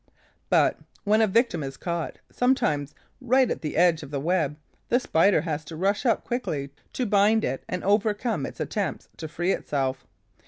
But, 0.49 0.79
when 1.03 1.21
a 1.21 1.27
victim 1.27 1.61
is 1.61 1.77
caught, 1.77 2.17
sometimes 2.31 2.95
right 3.21 3.51
at 3.51 3.61
the 3.61 3.77
edge 3.77 4.01
of 4.01 4.09
the 4.09 4.19
web, 4.19 4.57
the 4.89 4.99
Spider 4.99 5.41
has 5.41 5.63
to 5.65 5.75
rush 5.75 6.07
up 6.07 6.23
quickly, 6.25 6.71
to 6.93 7.05
bind 7.05 7.45
it 7.45 7.63
and 7.69 7.83
overcome 7.83 8.47
its 8.47 8.59
attempts 8.59 9.09
to 9.17 9.27
free 9.27 9.51
itself. 9.51 10.07